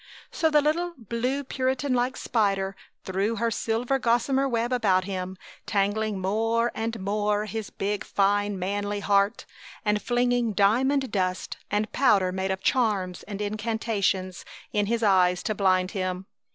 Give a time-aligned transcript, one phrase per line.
[0.31, 6.17] So the little blue Puritan like spider threw her silver gossamer web about him, tangling
[6.17, 9.45] more and more his big, fine manly heart,
[9.85, 14.43] and flinging diamond dust, and powder made of charms and incantations,
[14.73, 16.25] in his eyes to blind him.